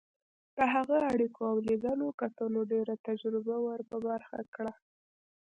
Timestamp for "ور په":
3.65-3.97